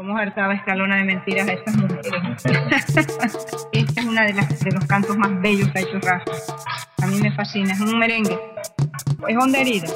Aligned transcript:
Cómo 0.00 0.16
hartaba 0.16 0.54
Escalona 0.54 0.94
de 0.98 1.02
mentiras 1.02 1.48
a 1.48 1.52
estas 1.54 1.76
mujeres. 1.76 2.06
Esta 3.72 4.00
es 4.00 4.06
una 4.06 4.26
de, 4.26 4.32
los 4.32 4.84
cantos 4.86 5.18
más 5.18 5.40
bellos 5.40 5.68
que 5.72 5.78
ha 5.80 5.82
hecho 5.82 5.98
Rafa. 6.00 6.30
A 7.02 7.06
mí 7.08 7.20
me 7.20 7.32
fascina, 7.32 7.72
es 7.72 7.80
un 7.80 7.98
merengue. 7.98 8.38
Es 9.26 9.36
honda 9.36 9.58
herida. 9.58 9.88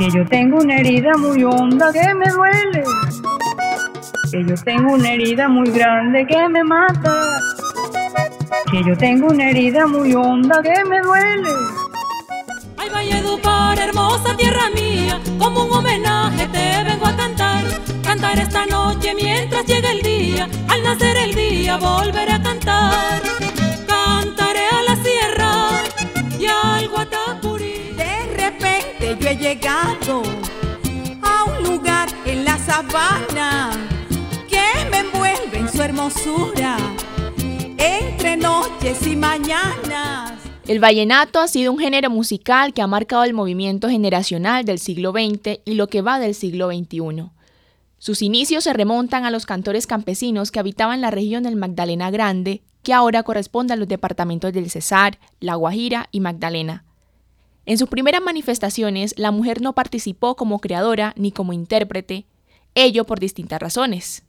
Que 0.00 0.10
yo 0.10 0.26
tengo 0.26 0.58
una 0.58 0.78
herida 0.78 1.12
muy 1.16 1.44
honda 1.44 1.92
que 1.92 2.12
me 2.14 2.28
duele. 2.28 2.82
Que 4.32 4.44
yo 4.44 4.56
tengo 4.64 4.94
una 4.94 5.12
herida 5.12 5.46
muy 5.48 5.70
grande 5.70 6.26
que 6.26 6.48
me 6.48 6.64
mata. 6.64 7.38
Que 8.72 8.82
yo 8.82 8.98
tengo 8.98 9.28
una 9.28 9.50
herida 9.50 9.86
muy 9.86 10.12
honda 10.12 10.60
que 10.60 10.84
me 10.86 11.00
duele. 11.02 11.50
Ay, 12.78 12.88
Valledupar, 12.92 13.78
hermosa 13.78 14.36
tierra 14.36 14.70
mía, 14.74 15.20
como 15.38 15.66
un 15.66 15.72
homenaje 15.72 16.48
te 16.48 16.82
vengo 16.82 17.06
a 17.06 17.16
cantar 17.16 17.65
cantar 18.16 18.38
esta 18.38 18.64
noche 18.64 19.14
mientras 19.14 19.66
llega 19.66 19.90
el 19.92 20.00
día. 20.00 20.48
Al 20.68 20.82
nacer 20.82 21.16
el 21.18 21.34
día 21.34 21.76
volveré 21.76 22.32
a 22.32 22.42
cantar. 22.42 23.20
Cantaré 23.86 24.66
a 24.72 24.82
la 24.82 24.96
sierra 24.96 25.82
y 26.38 26.46
al 26.46 26.88
Guatapurí. 26.88 27.92
De 27.94 28.36
repente 28.36 29.16
yo 29.20 29.28
he 29.28 29.36
llegado 29.36 30.22
a 31.22 31.44
un 31.44 31.64
lugar 31.64 32.08
en 32.24 32.44
la 32.44 32.56
sabana 32.56 33.70
que 34.48 34.64
me 34.90 34.98
envuelve 35.00 35.58
en 35.58 35.68
su 35.68 35.82
hermosura 35.82 36.78
entre 37.76 38.38
noches 38.38 39.06
y 39.06 39.14
mañanas. 39.14 40.32
El 40.66 40.80
vallenato 40.80 41.38
ha 41.38 41.48
sido 41.48 41.70
un 41.70 41.78
género 41.78 42.08
musical 42.08 42.72
que 42.72 42.80
ha 42.80 42.86
marcado 42.86 43.24
el 43.24 43.34
movimiento 43.34 43.90
generacional 43.90 44.64
del 44.64 44.78
siglo 44.78 45.12
XX 45.12 45.60
y 45.66 45.74
lo 45.74 45.88
que 45.88 46.00
va 46.00 46.18
del 46.18 46.34
siglo 46.34 46.70
XXI. 46.70 47.35
Sus 48.06 48.22
inicios 48.22 48.62
se 48.62 48.72
remontan 48.72 49.24
a 49.24 49.32
los 49.32 49.46
cantores 49.46 49.88
campesinos 49.88 50.52
que 50.52 50.60
habitaban 50.60 51.00
la 51.00 51.10
región 51.10 51.42
del 51.42 51.56
Magdalena 51.56 52.08
Grande, 52.12 52.62
que 52.84 52.92
ahora 52.92 53.24
corresponde 53.24 53.72
a 53.72 53.76
los 53.76 53.88
departamentos 53.88 54.52
del 54.52 54.70
Cesar, 54.70 55.18
La 55.40 55.56
Guajira 55.56 56.08
y 56.12 56.20
Magdalena. 56.20 56.84
En 57.64 57.78
sus 57.78 57.88
primeras 57.88 58.22
manifestaciones, 58.22 59.18
la 59.18 59.32
mujer 59.32 59.60
no 59.60 59.72
participó 59.72 60.36
como 60.36 60.60
creadora 60.60 61.14
ni 61.16 61.32
como 61.32 61.52
intérprete, 61.52 62.26
ello 62.76 63.06
por 63.06 63.18
distintas 63.18 63.60
razones. 63.60 64.22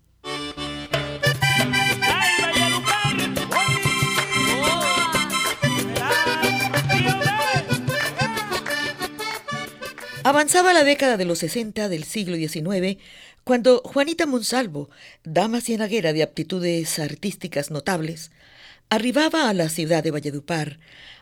Avanzaba 10.24 10.74
la 10.74 10.84
década 10.84 11.18
de 11.18 11.26
los 11.26 11.40
60 11.40 11.90
del 11.90 12.04
siglo 12.04 12.36
XIX 12.36 12.98
cuando 13.44 13.82
Juanita 13.86 14.26
Monsalvo, 14.26 14.90
dama 15.24 15.62
cienaguera 15.62 16.12
de 16.12 16.22
aptitudes 16.22 17.00
artísticas 17.00 17.72
notables, 17.72 18.32
arribaba 18.90 19.50
a 19.50 19.54
la 19.54 19.70
ciudad 19.70 20.04
de 20.04 20.12
Valledupar, 20.12 20.80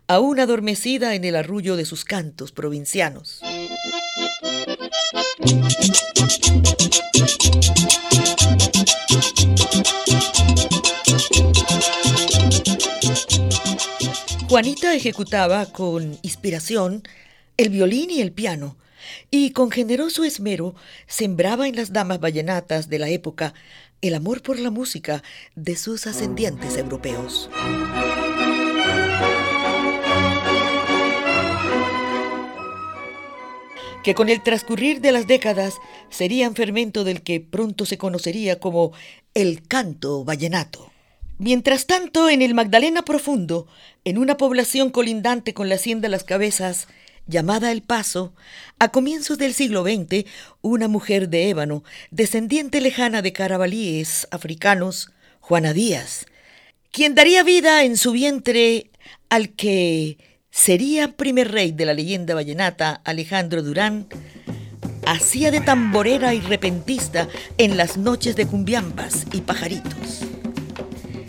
aún 0.07 0.39
adormecida 0.39 1.13
en 1.13 1.23
el 1.23 1.35
arrullo 1.35 1.75
de 1.75 1.85
sus 1.85 2.03
cantos 2.03 2.51
provincianos. 2.51 3.41
Juanita 14.49 14.95
ejecutaba 14.95 15.65
con 15.65 16.17
inspiración 16.21 17.03
el 17.57 17.69
violín 17.69 18.09
y 18.09 18.21
el 18.21 18.31
piano, 18.31 18.77
y 19.31 19.51
con 19.51 19.71
generoso 19.71 20.23
esmero 20.23 20.75
sembraba 21.07 21.67
en 21.67 21.75
las 21.75 21.93
damas 21.93 22.19
vallenatas 22.19 22.89
de 22.89 22.99
la 22.99 23.09
época 23.09 23.53
el 24.01 24.15
amor 24.15 24.41
por 24.41 24.59
la 24.59 24.71
música 24.71 25.23
de 25.55 25.75
sus 25.75 26.07
ascendientes 26.07 26.77
europeos. 26.77 27.49
que 34.05 34.13
con 34.13 34.29
el 34.29 34.43
transcurrir 34.43 35.01
de 35.01 35.11
las 35.11 35.25
décadas 35.25 35.79
serían 36.11 36.53
fermento 36.53 37.03
del 37.03 37.23
que 37.23 37.41
pronto 37.41 37.87
se 37.87 37.97
conocería 37.97 38.59
como 38.59 38.91
el 39.33 39.67
canto 39.67 40.23
vallenato. 40.23 40.91
Mientras 41.39 41.87
tanto, 41.87 42.29
en 42.29 42.43
el 42.43 42.53
Magdalena 42.53 43.03
Profundo, 43.03 43.65
en 44.03 44.19
una 44.19 44.37
población 44.37 44.91
colindante 44.91 45.55
con 45.55 45.69
la 45.69 45.75
hacienda 45.75 46.07
Las 46.07 46.23
Cabezas, 46.23 46.87
llamada 47.27 47.71
El 47.71 47.81
Paso, 47.81 48.33
a 48.79 48.89
comienzos 48.89 49.37
del 49.37 49.53
siglo 49.53 49.83
XX, 49.83 50.25
una 50.61 50.87
mujer 50.87 51.29
de 51.29 51.49
ébano, 51.49 51.83
descendiente 52.11 52.81
lejana 52.81 53.21
de 53.21 53.33
carabalíes 53.33 54.27
africanos, 54.31 55.11
Juana 55.39 55.73
Díaz, 55.73 56.25
quien 56.91 57.15
daría 57.15 57.43
vida 57.43 57.83
en 57.83 57.97
su 57.97 58.11
vientre 58.11 58.89
al 59.29 59.49
que 59.49 60.17
sería 60.49 61.17
primer 61.17 61.51
rey 61.51 61.71
de 61.71 61.85
la 61.85 61.93
leyenda 61.93 62.35
vallenata 62.35 63.01
Alejandro 63.03 63.61
Durán, 63.61 64.07
hacía 65.05 65.51
de 65.51 65.61
tamborera 65.61 66.33
y 66.33 66.39
repentista 66.39 67.27
en 67.57 67.77
las 67.77 67.97
noches 67.97 68.35
de 68.35 68.47
cumbiambas 68.47 69.25
y 69.33 69.41
pajaritos. 69.41 70.21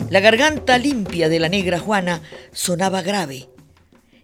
La 0.09 0.19
garganta 0.19 0.77
limpia 0.77 1.29
de 1.29 1.39
la 1.39 1.49
negra 1.49 1.79
Juana 1.79 2.21
sonaba 2.53 3.01
grave, 3.01 3.49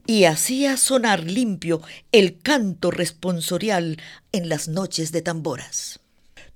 y 0.05 0.25
hacía 0.25 0.77
sonar 0.77 1.23
limpio 1.23 1.81
el 2.11 2.39
canto 2.39 2.91
responsorial 2.91 3.97
en 4.31 4.49
las 4.49 4.67
noches 4.67 5.11
de 5.11 5.21
tamboras. 5.21 5.99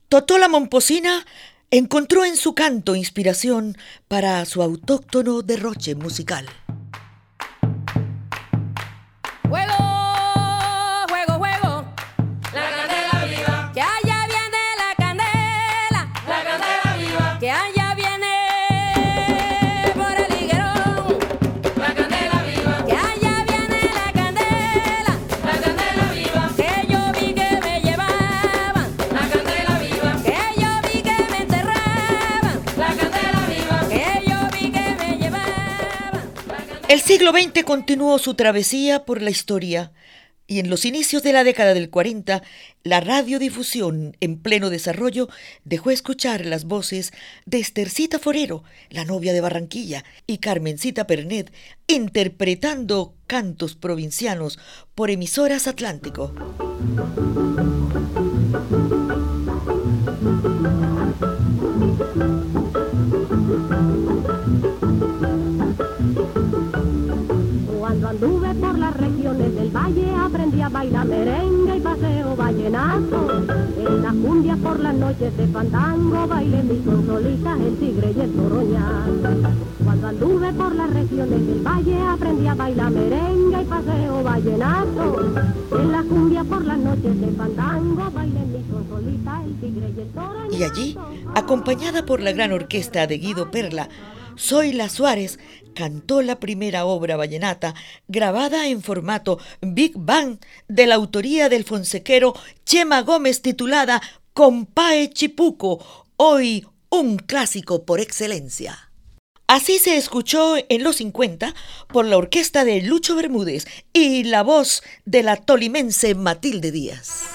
Totola 0.09 0.47
Momposina 0.47 1.25
encontró 1.71 2.23
en 2.25 2.37
su 2.37 2.55
canto 2.55 2.95
inspiración 2.95 3.77
para 4.07 4.43
su 4.45 4.61
autóctono 4.63 5.41
derroche 5.41 5.95
musical. 5.95 6.47
Siglo 37.17 37.31
XX 37.31 37.63
continuó 37.63 38.19
su 38.19 38.35
travesía 38.35 39.03
por 39.03 39.23
la 39.23 39.31
historia 39.31 39.91
y 40.45 40.59
en 40.59 40.69
los 40.69 40.85
inicios 40.85 41.23
de 41.23 41.33
la 41.33 41.43
década 41.43 41.73
del 41.73 41.89
40, 41.89 42.43
la 42.83 42.99
radiodifusión 42.99 44.15
en 44.19 44.37
pleno 44.37 44.69
desarrollo 44.69 45.27
dejó 45.65 45.89
escuchar 45.89 46.45
las 46.45 46.65
voces 46.65 47.13
de 47.47 47.57
Estercita 47.57 48.19
Forero, 48.19 48.63
la 48.91 49.03
novia 49.03 49.33
de 49.33 49.41
Barranquilla, 49.41 50.05
y 50.27 50.37
Carmencita 50.37 51.07
Pernet, 51.07 51.51
interpretando 51.87 53.15
cantos 53.25 53.73
provincianos 53.73 54.59
por 54.93 55.09
emisoras 55.09 55.65
Atlántico. 55.65 56.35
Aprendí 70.67 70.95
a 70.95 71.03
bailar 71.03 71.07
merengue 71.07 71.77
y 71.77 71.79
paseo 71.79 72.35
vallenato. 72.35 73.43
En 73.77 74.01
las 74.01 74.13
cumbias 74.13 74.57
por 74.59 74.79
las 74.79 74.93
noches 74.95 75.37
de 75.37 75.47
fandango, 75.47 76.27
bailé 76.27 76.63
mis 76.63 76.85
consolitas, 76.85 77.59
el 77.59 77.75
tigre 77.77 78.13
y 78.15 78.19
el 78.21 78.31
toroñal. 78.33 79.55
Cuando 79.83 80.07
anduve 80.07 80.53
por 80.53 80.75
las 80.75 80.93
regiones 80.93 81.47
del 81.47 81.59
valle, 81.65 82.01
aprendí 82.01 82.47
a 82.47 82.55
bailar 82.55 82.91
merengue 82.91 83.61
y 83.61 83.65
paseo 83.65 84.23
vallenato. 84.23 85.33
En 85.79 85.91
las 85.91 86.05
cumbias 86.05 86.45
por 86.45 86.65
las 86.65 86.77
noches 86.77 87.21
de 87.21 87.27
fandango, 87.31 88.11
bailé 88.11 88.39
mis 88.39 88.65
consolitas, 88.71 89.45
el 89.45 89.55
tigre 89.55 89.93
y 89.95 90.01
el 90.01 90.07
toroñal. 90.09 90.53
Y 90.53 90.63
allí, 90.63 90.97
acompañada 91.35 92.05
por 92.05 92.19
la 92.21 92.31
gran 92.33 92.51
orquesta 92.51 93.07
de 93.07 93.17
Guido 93.17 93.51
Perla, 93.51 93.87
Zoila 94.37 94.89
Suárez 94.89 95.39
cantó 95.73 96.21
la 96.21 96.39
primera 96.39 96.85
obra 96.85 97.17
vallenata 97.17 97.75
grabada 98.07 98.67
en 98.67 98.81
formato 98.81 99.39
Big 99.61 99.93
Bang 99.95 100.39
de 100.67 100.87
la 100.87 100.95
autoría 100.95 101.49
del 101.49 101.63
fonsequero 101.63 102.33
Chema 102.65 103.01
Gómez 103.01 103.41
titulada 103.41 104.01
Compae 104.33 105.09
Chipuco, 105.09 106.05
hoy 106.15 106.65
un 106.89 107.17
clásico 107.17 107.85
por 107.85 107.99
excelencia. 107.99 108.91
Así 109.47 109.79
se 109.79 109.95
escuchó 109.95 110.55
en 110.67 110.83
los 110.83 110.97
50 110.97 111.53
por 111.87 112.05
la 112.05 112.17
orquesta 112.17 112.65
de 112.65 112.81
Lucho 112.81 113.15
Bermúdez 113.15 113.65
y 113.93 114.25
la 114.25 114.43
voz 114.43 114.83
de 115.05 115.23
la 115.23 115.37
tolimense 115.37 116.15
Matilde 116.15 116.71
Díaz. 116.71 117.27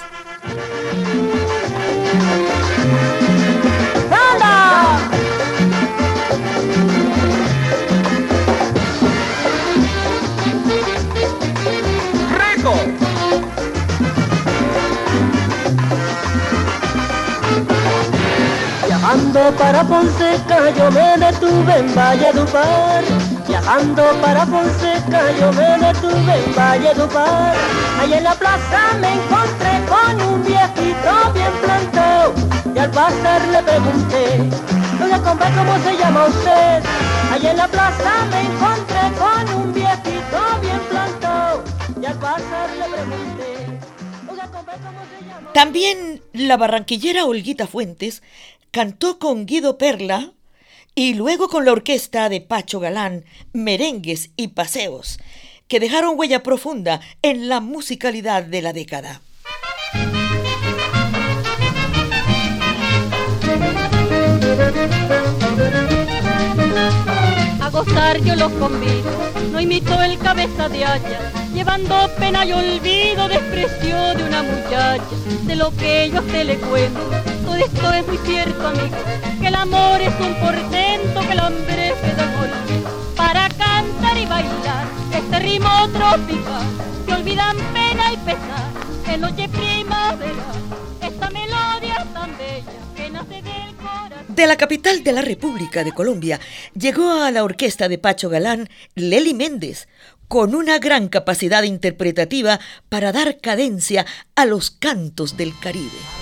Viajando 19.32 19.56
para 19.58 19.84
Fonseca 19.86 20.70
yo 20.76 20.90
me 20.90 21.16
detuve 21.16 21.78
en 21.78 21.94
Valledupar. 21.94 23.02
Viajando 23.48 24.02
para 24.20 24.44
Fonseca 24.44 25.32
yo 25.40 25.50
me 25.54 25.86
detuve 25.86 26.34
en 26.36 26.54
Valledupar. 26.54 27.54
Allí 28.02 28.12
en 28.12 28.24
la 28.24 28.34
plaza 28.34 28.92
me 29.00 29.14
encontré 29.14 29.80
con 29.88 30.34
un 30.34 30.44
viejito 30.44 31.32
bien 31.32 31.52
plantado. 31.62 32.34
Y 32.74 32.78
al 32.78 32.90
pasar 32.90 33.48
le 33.48 33.62
pregunté, 33.62 34.50
Doña 34.98 35.22
Compa, 35.22 35.50
¿cómo 35.56 35.78
se 35.82 35.96
llama 35.96 36.26
usted? 36.26 36.82
Allí 37.32 37.46
en 37.46 37.56
la 37.56 37.68
plaza 37.68 38.12
me 38.30 38.40
encontré 38.42 39.00
con 39.18 39.62
un 39.62 39.72
viejito 39.72 40.60
bien 40.60 40.80
plantado. 40.90 41.64
Y 42.02 42.04
al 42.04 42.18
pasar 42.18 42.68
le 42.78 42.84
pregunté, 42.84 43.80
Doña 44.26 44.46
Compa, 44.48 44.72
¿cómo 44.72 45.00
se 45.08 45.24
llama 45.24 45.52
También 45.54 46.22
la 46.34 46.58
barranquillera 46.58 47.24
Olguita 47.24 47.66
Fuentes 47.66 48.22
cantó 48.72 49.18
con 49.18 49.44
Guido 49.44 49.76
Perla 49.76 50.32
y 50.94 51.12
luego 51.12 51.48
con 51.48 51.66
la 51.66 51.72
orquesta 51.72 52.30
de 52.30 52.40
Pacho 52.40 52.80
Galán, 52.80 53.24
merengues 53.52 54.30
y 54.34 54.48
paseos, 54.48 55.18
que 55.68 55.78
dejaron 55.78 56.18
huella 56.18 56.42
profunda 56.42 57.00
en 57.20 57.50
la 57.50 57.60
musicalidad 57.60 58.44
de 58.44 58.62
la 58.62 58.72
década. 58.72 59.20
A 67.60 67.70
gozar 67.70 68.22
yo 68.22 68.34
los 68.36 68.52
convido, 68.52 69.10
no 69.52 69.60
imito 69.60 70.02
el 70.02 70.18
cabeza 70.18 70.70
de 70.70 70.84
haya, 70.84 71.32
llevando 71.52 72.10
pena 72.18 72.46
y 72.46 72.52
olvido, 72.52 73.28
desprecio 73.28 74.14
de 74.14 74.24
una 74.24 74.42
muchacha, 74.42 75.04
de 75.42 75.56
lo 75.56 75.76
que 75.76 76.10
yo 76.10 76.22
te 76.22 76.44
le 76.44 76.56
cuento. 76.56 77.31
Todo 77.52 77.66
esto 77.66 77.92
es 77.92 78.06
muy 78.06 78.16
cierto, 78.24 78.66
amigo, 78.66 78.96
que 79.38 79.46
el 79.46 79.54
amor 79.54 80.00
es 80.00 80.14
un 80.20 80.34
portento, 80.36 81.20
que 81.20 81.38
hambre 81.38 81.92
se 82.00 82.14
da 82.14 82.34
golpe 82.38 82.88
para 83.14 83.46
cantar 83.50 84.16
y 84.16 84.24
bailar 84.24 84.86
este 85.14 85.38
ritmo 85.38 85.86
tropical, 85.92 86.66
que 87.04 87.12
olvidan 87.12 87.58
pena 87.74 88.10
y 88.10 88.16
pesar 88.16 88.70
en 89.06 89.20
noche 89.20 89.50
primavera, 89.50 90.52
esta 91.02 91.28
melodía 91.28 92.06
tan 92.14 92.38
bella 92.38 92.72
que 92.96 93.10
nace 93.10 93.42
del 93.42 93.76
corazón. 93.76 94.34
De 94.34 94.46
la 94.46 94.56
capital 94.56 95.04
de 95.04 95.12
la 95.12 95.20
República 95.20 95.84
de 95.84 95.92
Colombia 95.92 96.40
llegó 96.72 97.22
a 97.22 97.30
la 97.30 97.44
orquesta 97.44 97.86
de 97.90 97.98
Pacho 97.98 98.30
Galán 98.30 98.70
Leli 98.94 99.34
Méndez, 99.34 99.88
con 100.26 100.54
una 100.54 100.78
gran 100.78 101.08
capacidad 101.08 101.64
interpretativa 101.64 102.60
para 102.88 103.12
dar 103.12 103.42
cadencia 103.42 104.06
a 104.36 104.46
los 104.46 104.70
cantos 104.70 105.36
del 105.36 105.52
Caribe. 105.60 106.21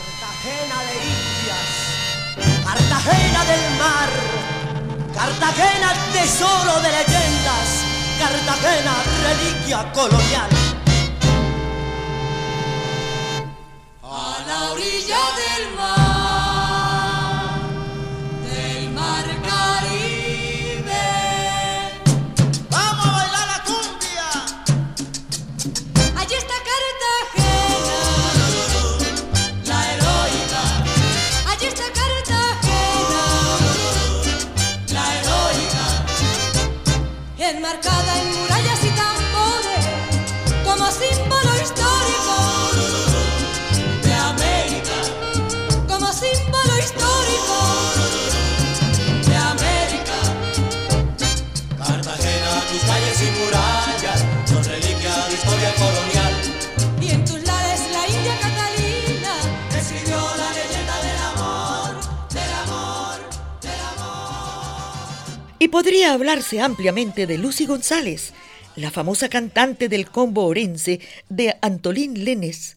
Cartagena 3.02 3.44
del 3.46 3.78
mar, 3.78 4.10
Cartagena 5.14 5.92
tesoro 6.12 6.80
de 6.82 6.90
leyendas, 6.90 7.68
Cartagena 8.18 8.94
reliquia 9.22 9.90
colonial. 9.92 10.50
A 14.02 14.36
la 14.46 14.72
orilla 14.72 15.22
del 15.38 15.49
podría 65.70 66.12
hablarse 66.12 66.60
ampliamente 66.60 67.26
de 67.26 67.38
Lucy 67.38 67.66
González, 67.66 68.32
la 68.76 68.90
famosa 68.90 69.28
cantante 69.28 69.88
del 69.88 70.10
combo 70.10 70.44
orense 70.44 71.00
de 71.28 71.56
Antolín 71.62 72.24
Lenes, 72.24 72.76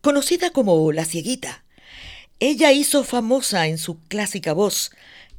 conocida 0.00 0.50
como 0.50 0.92
La 0.92 1.04
Cieguita. 1.04 1.64
Ella 2.40 2.72
hizo 2.72 3.04
famosa 3.04 3.66
en 3.66 3.78
su 3.78 3.98
clásica 4.08 4.52
voz 4.52 4.90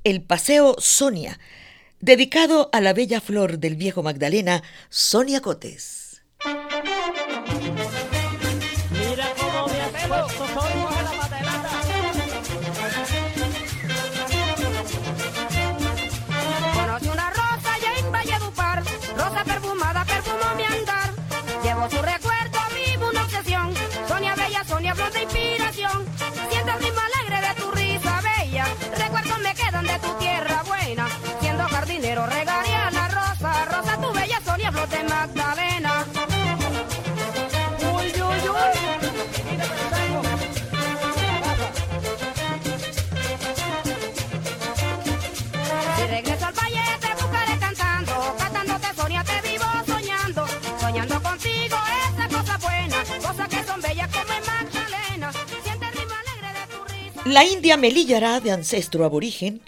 el 0.03 0.21
paseo 0.21 0.75
Sonia, 0.79 1.39
dedicado 1.99 2.69
a 2.73 2.81
la 2.81 2.93
bella 2.93 3.21
flor 3.21 3.59
del 3.59 3.75
viejo 3.75 4.03
Magdalena, 4.03 4.63
Sonia 4.89 5.41
Cotes. 5.41 6.04
Flor 25.05 25.13
de 25.13 25.23
inspiración. 25.23 26.05
Siento 26.49 26.71
el 26.71 26.83
ritmo 26.83 27.01
alegre 27.01 27.47
de 27.47 27.61
tu 27.61 27.71
risa 27.71 28.21
bella, 28.21 28.65
recuerdos 28.97 29.39
me 29.39 29.53
quedan 29.53 29.85
de 29.85 29.99
tu 29.99 30.13
tierra 30.17 30.63
buena. 30.63 31.07
Siendo 31.41 31.63
jardinero 31.63 32.25
regaría 32.25 32.54
La 57.35 57.43
india 57.43 57.75
Melillara, 57.75 58.39
de 58.39 58.51
ancestro 58.51 59.03
aborigen, 59.03 59.59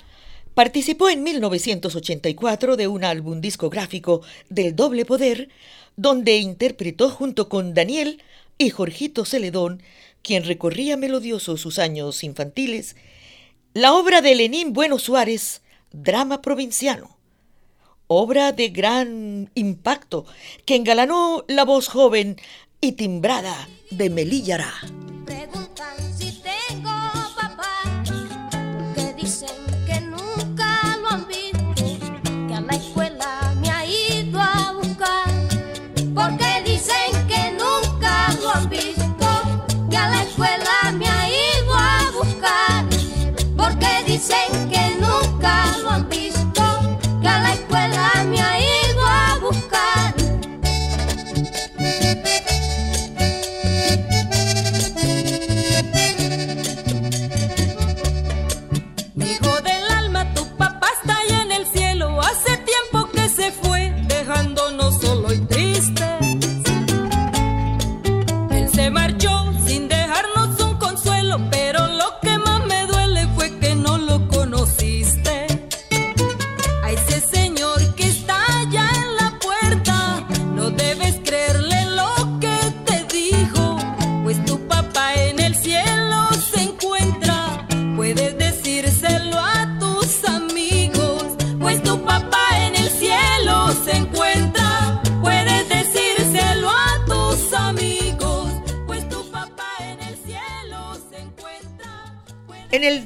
participó 0.54 1.10
en 1.10 1.22
1984 1.22 2.78
de 2.78 2.88
un 2.88 3.04
álbum 3.04 3.42
discográfico 3.42 4.22
del 4.48 4.74
Doble 4.74 5.04
Poder, 5.04 5.50
donde 5.98 6.38
interpretó 6.38 7.10
junto 7.10 7.50
con 7.50 7.74
Daniel 7.74 8.24
y 8.58 8.70
Jorgito 8.70 9.26
Celedón, 9.26 9.84
quien 10.22 10.46
recorría 10.46 10.96
melodioso 10.96 11.58
sus 11.58 11.78
años 11.78 12.24
infantiles, 12.24 12.96
la 13.74 13.96
obra 13.96 14.22
de 14.22 14.36
Lenín 14.36 14.72
Bueno 14.72 14.98
Suárez, 14.98 15.62
Drama 15.92 16.42
Provinciano, 16.42 17.18
obra 18.08 18.54
de 18.54 18.70
gran 18.70 19.52
impacto 19.56 20.26
que 20.66 20.78
engalanó 20.78 21.44
la 21.50 21.66
voz 21.66 21.90
joven 21.90 22.38
y 22.80 22.94
timbrada 22.94 23.68
de 23.92 24.10
Melillara. 24.10 24.74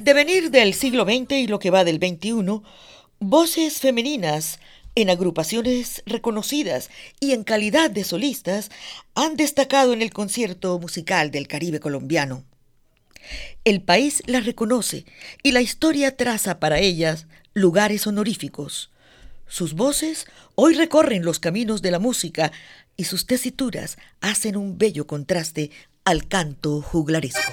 El 0.02 0.04
devenir 0.04 0.50
del 0.50 0.74
siglo 0.74 1.04
XX 1.04 1.30
y 1.30 1.46
lo 1.46 1.60
que 1.60 1.70
va 1.70 1.84
del 1.84 1.98
XXI, 1.98 2.60
voces 3.20 3.78
femeninas 3.78 4.58
en 4.96 5.10
agrupaciones 5.10 6.02
reconocidas 6.06 6.90
y 7.20 7.34
en 7.34 7.44
calidad 7.44 7.88
de 7.88 8.02
solistas 8.02 8.72
han 9.14 9.36
destacado 9.36 9.92
en 9.92 10.02
el 10.02 10.12
concierto 10.12 10.76
musical 10.80 11.30
del 11.30 11.46
Caribe 11.46 11.78
colombiano. 11.78 12.42
El 13.64 13.80
país 13.80 14.24
las 14.26 14.44
reconoce 14.44 15.04
y 15.44 15.52
la 15.52 15.60
historia 15.60 16.16
traza 16.16 16.58
para 16.58 16.80
ellas 16.80 17.28
lugares 17.54 18.04
honoríficos. 18.08 18.90
Sus 19.46 19.74
voces 19.74 20.26
hoy 20.56 20.74
recorren 20.74 21.24
los 21.24 21.38
caminos 21.38 21.80
de 21.80 21.92
la 21.92 22.00
música 22.00 22.50
y 22.96 23.04
sus 23.04 23.26
tesituras 23.26 23.98
hacen 24.20 24.56
un 24.56 24.78
bello 24.78 25.06
contraste 25.06 25.70
al 26.04 26.26
canto 26.26 26.82
juglaresco. 26.82 27.52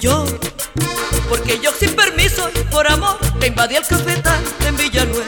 Yo, 0.00 0.24
porque 1.28 1.60
yo 1.62 1.70
sin 1.78 1.94
permiso 1.94 2.48
y 2.54 2.58
por 2.70 2.90
amor 2.90 3.18
le 3.38 3.48
invadí 3.48 3.76
el 3.76 3.86
cafetal 3.86 4.42
en 4.66 4.76
Villanueva. 4.76 5.26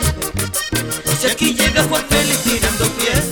Si 1.20 1.26
aquí 1.28 1.54
llega 1.54 1.84
Juan 1.84 2.04
Félix 2.08 2.42
tirando 2.42 2.88
piedras, 2.92 3.24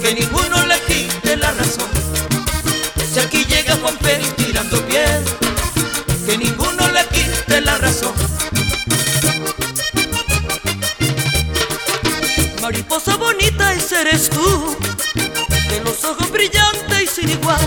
que 0.00 0.14
ninguno 0.14 0.66
le 0.66 0.80
quite 0.82 1.36
la 1.36 1.50
razón. 1.52 1.88
Si 3.12 3.18
aquí 3.18 3.44
llega 3.44 3.76
Juan 3.82 3.98
Félix 3.98 4.34
tirando 4.36 4.80
piedras, 4.86 5.24
que 6.24 6.38
ninguno 6.38 6.88
le 6.90 7.04
quite 7.08 7.60
la 7.60 7.76
razón. 7.78 8.14
Mariposa 12.62 13.16
bonita, 13.16 13.74
ese 13.74 14.00
eres 14.00 14.30
tú, 14.30 14.76
de 15.68 15.80
los 15.84 16.02
ojos 16.04 16.30
brillantes 16.30 17.02
y 17.02 17.06
sin 17.06 17.28
igual, 17.28 17.60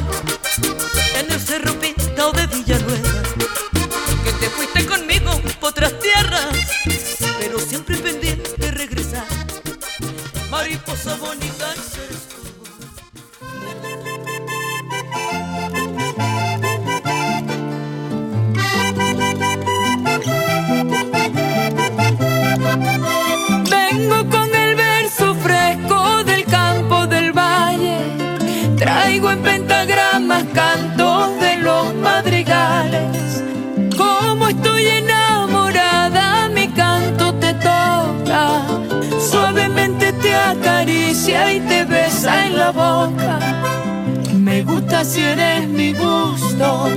Me 44.34 44.64
gusta 44.64 45.04
si 45.04 45.22
eres 45.22 45.68
mi 45.68 45.94
gusto. 45.94 46.90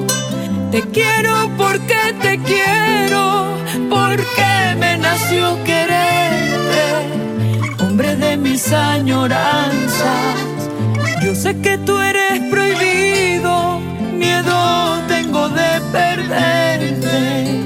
Te 0.70 0.80
quiero 0.82 1.50
porque 1.56 2.14
te 2.20 2.38
quiero, 2.38 3.44
porque 3.88 4.74
me 4.78 4.96
nació 4.98 5.62
quererte, 5.64 6.84
hombre 7.80 8.16
de 8.16 8.36
mis 8.36 8.72
añoranzas. 8.72 10.36
Yo 11.22 11.34
sé 11.34 11.60
que 11.60 11.78
tú 11.78 11.98
eres 11.98 12.40
prohibido, 12.50 13.80
miedo 14.12 14.98
tengo 15.08 15.48
de 15.48 15.80
perderte. 15.92 17.60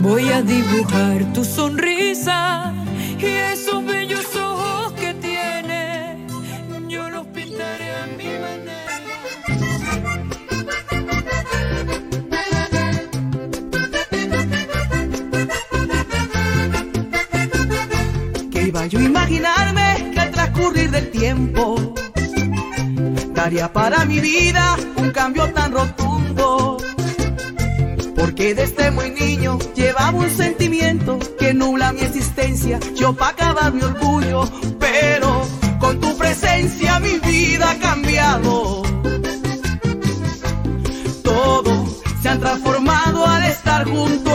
Voy 0.00 0.28
a 0.30 0.42
dibujar 0.42 1.24
tu 1.32 1.44
sonrisa 1.44 2.72
y 3.18 3.26
esos 3.26 3.82
imaginarme 19.28 20.10
que 20.12 20.20
al 20.20 20.30
transcurrir 20.30 20.90
del 20.90 21.10
tiempo 21.10 21.94
daría 23.34 23.70
para 23.70 24.06
mi 24.06 24.20
vida 24.20 24.76
un 24.96 25.10
cambio 25.10 25.52
tan 25.52 25.72
rotundo. 25.72 26.78
Porque 28.16 28.54
desde 28.54 28.90
muy 28.90 29.10
niño 29.10 29.58
llevaba 29.74 30.18
un 30.18 30.30
sentimiento 30.30 31.18
que 31.38 31.52
nubla 31.52 31.92
mi 31.92 32.00
existencia, 32.00 32.80
yo 32.96 33.12
pa' 33.12 33.28
acabar 33.28 33.72
mi 33.72 33.82
orgullo, 33.82 34.50
pero 34.78 35.42
con 35.78 36.00
tu 36.00 36.16
presencia 36.16 36.98
mi 36.98 37.18
vida 37.18 37.70
ha 37.72 37.78
cambiado. 37.78 38.82
Todo 41.22 41.86
se 42.22 42.28
ha 42.30 42.38
transformado 42.38 43.26
al 43.26 43.44
estar 43.44 43.84
junto 43.84 44.27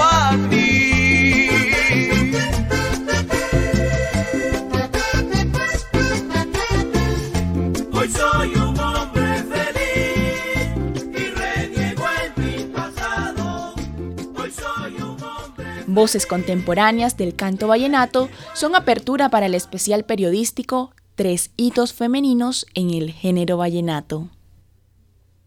Voces 15.93 16.25
contemporáneas 16.25 17.17
del 17.17 17.35
canto 17.35 17.67
vallenato 17.67 18.27
son 18.53 18.75
apertura 18.75 19.29
para 19.29 19.45
el 19.45 19.53
especial 19.53 20.05
periodístico 20.05 20.91
Tres 21.15 21.53
hitos 21.57 21.93
femeninos 21.93 22.65
en 22.73 22.89
el 22.89 23.12
género 23.12 23.57
vallenato. 23.57 24.29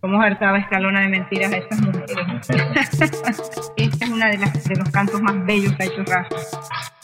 Cómo 0.01 0.23
hartaba 0.23 0.59
escalona 0.59 1.01
de 1.01 1.09
mentiras 1.09 1.53
a 1.53 1.57
estas 1.57 1.81
mujeres. 1.81 2.17
Esta 3.77 4.05
es 4.05 4.11
una 4.13 4.29
de, 4.29 4.39
las, 4.39 4.65
de 4.65 4.77
los 4.77 4.89
cantos 4.91 5.21
más 5.21 5.45
bellos 5.45 5.73
que 5.73 5.83
ha 5.83 5.87
hecho 5.87 6.05
Rafa. 6.05 6.37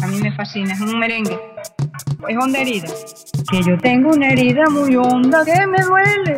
A 0.05 0.07
mí 0.07 0.21
me 0.21 0.31
fascina, 0.37 0.75
es 0.75 0.81
un 0.81 0.97
merengue. 0.97 1.37
Es 2.29 2.37
honda 2.41 2.61
herida. 2.61 2.89
Que 3.51 3.63
yo 3.65 3.77
tengo 3.79 4.11
una 4.11 4.29
herida 4.29 4.63
muy 4.71 4.95
honda 4.95 5.45
que 5.45 5.67
me 5.67 5.83
duele. 5.83 6.37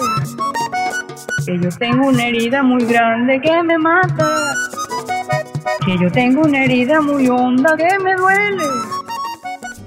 Que 1.45 1.61
yo 1.61 1.69
tengo 1.79 2.09
una 2.09 2.29
herida 2.29 2.63
muy 2.63 2.87
grande 2.87 3.39
que 3.43 3.63
me 3.63 3.77
mata. 3.77 4.35
Que 5.85 5.99
yo 5.99 6.11
tengo 6.11 6.43
una 6.43 6.65
herida 6.65 7.01
muy 7.01 7.29
honda 7.29 7.77
que 7.77 7.99
me 7.99 8.15
duele. 8.15 8.65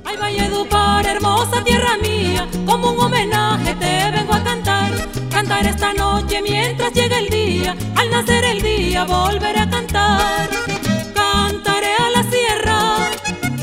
Ay, 0.05 0.15
Valledupar, 0.17 1.05
hermosa 1.05 1.63
tierra 1.63 1.98
mía, 2.01 2.48
como 2.65 2.91
un 2.91 3.00
homenaje 3.00 3.74
te 3.75 4.12
vengo 4.12 4.34
a 4.34 4.43
cantar. 4.43 4.91
Cantar 5.31 5.65
esta 5.65 5.93
noche 5.93 6.41
mientras 6.41 6.93
llega 6.93 7.19
el 7.19 7.29
día, 7.29 7.75
al 7.96 8.10
nacer 8.10 8.43
el 8.46 8.62
día 8.62 9.05
volveré 9.05 9.60
a 9.60 9.69
cantar. 9.69 10.50
Cantaré 11.13 11.93
a 11.96 12.10
la 12.12 12.24
sierra 12.24 13.10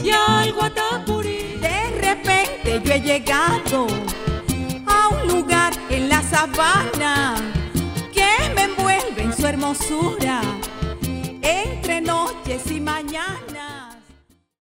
y 0.02 0.10
al 0.10 0.52
Guatapurí. 0.52 1.58
De 1.60 1.90
repente 2.00 2.80
yo 2.84 2.92
he 2.92 3.00
llegado 3.00 3.86
a 4.86 5.08
un 5.08 5.28
lugar 5.28 5.72
en 5.90 6.08
la 6.08 6.22
sabana 6.22 7.36
que 8.12 8.28
me 8.54 8.62
envuelve 8.64 9.22
en 9.22 9.32
su 9.32 9.46
hermosura 9.46 10.40
noches 12.54 12.70
y 12.70 12.80
mañanas. 12.80 13.43